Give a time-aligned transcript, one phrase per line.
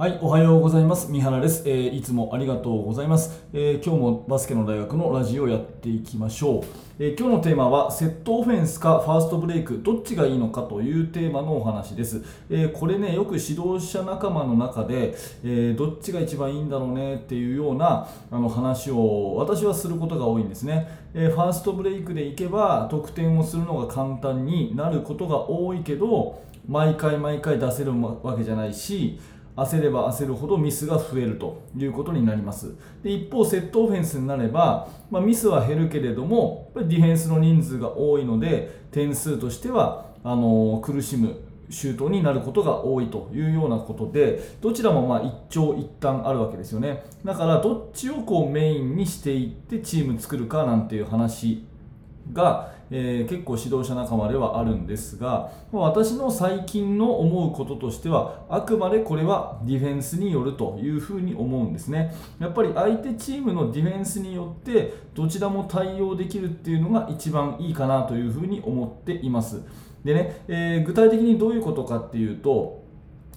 [0.00, 1.12] はい、おはようございます。
[1.12, 6.64] 三原です、えー、いつもありがとうございます、えー、今日もバスケの大学のラジオをやっていきましょう、
[6.98, 15.14] えー、今日のテーマはセットオフェンスかファーストブレイクどっちがいいのかというテーマのお話です、えこれねよく指導者仲間の中で、
[15.44, 29.18] えどっちが一番いいんだろうねっていうようなあの話を私はすることが多いんですね、えファーストブレイクでいけば得点をするのが簡単になることが多いけど毎回毎回出せるわけじゃないし
[29.64, 32.74] 焦れば焦るほどミスが増えるということになります。
[33.02, 41.36] で一方セットオフェンスになれば、まあ、ミスは減るけれどもディフェンスの人数が多いので点数としてはあの苦しむ
[41.70, 47.04] シュートになることが多いというようなことでどちらもまあ一長一短あるわけですよね。
[47.24, 51.64] だからどっちをこうメインにしていってチーム作るかなんていう話
[52.32, 62.14] が、えー、結構指導者仲間ではあるんですが私の最近の思うこととしてはあくまでこれはディフェンスによるというふうに思うんですね。
[62.38, 69.62] やっぱり相手チームのディフェンスによってどちらも対応できるっていうのが一番いいかなというふうに思っています。
[70.04, 72.80] でね、えー、具体的にどういうことかっていうと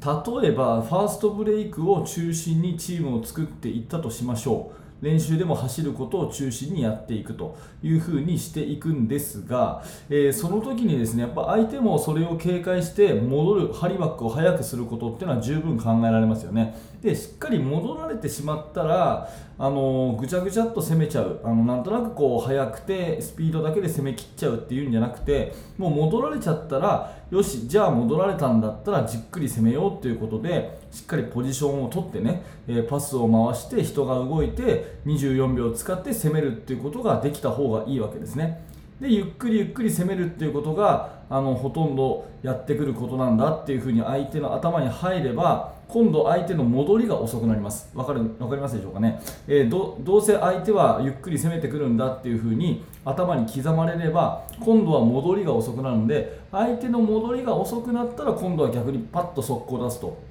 [0.00, 4.87] 例えばファーストブレイクを中心にチームを作っていったとしましょう。
[5.00, 16.76] 練習でも走ることを中心にやっていくというふうにしていくんですが、えー、その時にですねやっぱ相手もそれを警戒して戻るハリバックを速くすることっていうのは十分考えられますよね。
[17.02, 21.40] でしっかり戻られてしまったらあのぐちゃぐちゃっと攻めちゃう。
[21.44, 38.64] あのなんとなくこう速くてスピードだけで攻めきっちゃうっていうんじゃなくてもう戻られちゃったらよしじゃあ戻られたんだったらじっくり攻めようということでしっかりポジションを取ってね、えパスを回して人が動いて24秒使って攻めるっていうことができた方がいいわけですね。
[39.00, 47.90] でゆっくりゆっくり攻めるっていうことがあのほとんどやってくることなんだっていうふうに相手の頭に入れば今度相手の戻りが遅くなります。
[47.94, 60.27] わかる分かりますでしょうかね、えー、どどうせ相手はゆっくり攻めてくるんだっていうふうに頭に刻まれれば今度は戻りが遅くなるんで相手の戻りが遅くなったら今度は逆にパッと速攻出すと。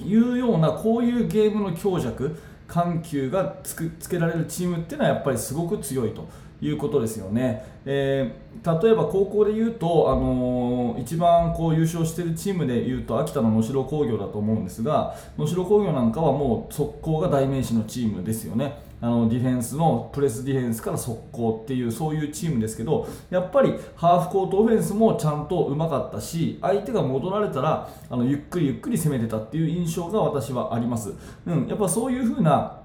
[0.00, 6.26] いうようなこういうゲームの強弱緩急がつくつけられるチームっていうのはやっぱりすごく強いと。
[6.60, 31.12] いうことですよね、えー、例えば高校でいうと、あのー、一番こう優勝しているチームでいうと秋田の能代工業だと思うんですが能代工業なんかはもう速攻が代名詞のチームですよねあのディフェンスのプレスディフェンスから速攻っていうそういうチームですけどやっぱりハーフコートオフェンスもちゃんとうまかったし相手が戻られたらあのゆっくりゆっくり攻めてたっていう印象が私はあります、
[31.46, 32.80] うん、やっぱそういう風な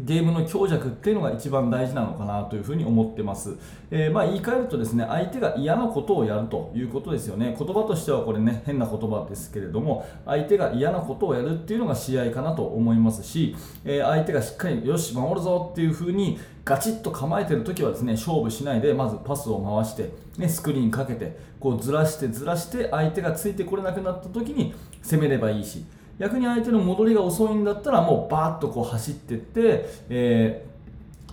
[0.00, 3.56] ゲームの強弱っていうのが一番大事なのかなというふうに思ってます、
[3.90, 7.56] えー、まあ言い換えるとですね相手が嫌なことをやるということですよね。
[7.58, 25.84] 言葉としてはこれね変な言葉ですけれども相手が嫌なことをやるっていうのが試合かなと思いますし、えー、相手がしっかりよし守るぞっていうふうにガチッと構えてる時はですね勝負しないでまずパスを回して、ね、スクリーンかけてこうずらしてずらして相手がついてこれなくなった時に攻めればいいし
[26.18, 30.66] 逆に相手の戻りが遅いんだったらもうバーッとこう走っていって、え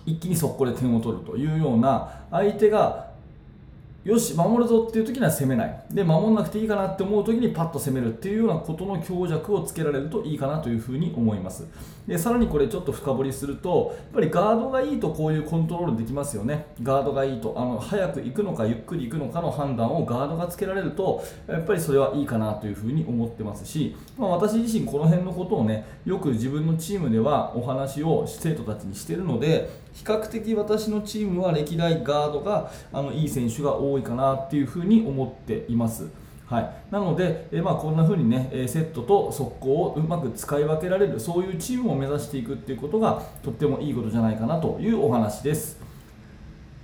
[0.06, 3.10] ー、一気に速攻で点を取るというような相手が
[4.06, 5.84] よし守るぞっていう時には攻めない。
[5.90, 11.66] で守んなくていいかなって思う時にパッと攻めるっていうようなことの強弱をつけられるといいかなというふうに思います。
[12.06, 16.66] でさらにこれちょっと深掘りするとやっぱりガードがいいとこういうコントロールできますよね。
[16.84, 36.08] ガードがいいとあの早く行くのかゆっくり行くのかの判断をガードがつけられるとやっぱりそれはいいかなというふうに思ってますし、まあ、私自身この辺のことをねよく自分のチームではお話を生徒たちにしてるので比較的私のチームは歴代ガードがあのいい選手が多いいかなっていうふうに思っています。
[36.46, 45.86] はい、なので、えまあ、こんな風にねえセットと速攻をうまく使い分けられるそういうチームを目指していくっていうことがとってもいいことじゃないかなというお話です。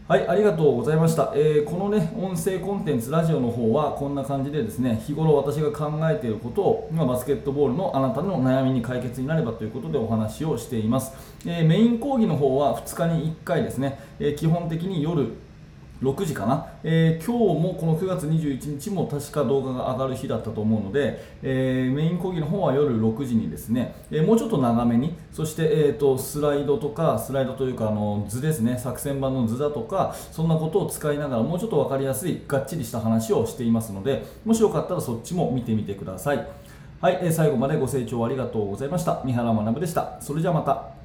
[0.09, 11.13] はい、ありがとうございました、えー、このね、音声コンテンツ、ラジオの方はこんな感じでですね、日頃私が考えていることを、まバスケットボールのあなたの悩みに解決になればということでお話をしています。
[11.47, 15.31] えー、メイン講義の方は2日に1回ですね、えー、基本的に夜
[16.03, 28.79] 6時かな、えー、今日もこの9月21日も確か動画が上がる日だったと思うので、えー、メイン講義の方は夜6時にですね、えー、もうちょっと長めにそして、えーと、スライドとかスライドというかあの図ですね。
[28.79, 36.49] 作戦版の図だとかそんなことを使いながらもうちょっと分かりやすいがっちりした話をしていますのでもしよかったらそっちも見てみてください。
[37.01, 39.23] はい、えー、最後までご清聴ありがとうございました。
[39.25, 40.21] 三原学でした。
[40.21, 41.02] それじゃあまた。